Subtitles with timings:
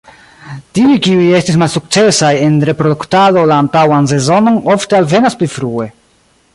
[0.77, 5.89] Tiuj kiuj estis malsukcesaj en reproduktado la antaŭan sezonon ofte alvenas pli frue.